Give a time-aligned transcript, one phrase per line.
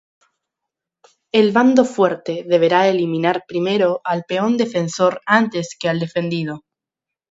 [1.31, 6.63] El bando fuerte deberá eliminar primero al peón defensor antes que al defendido.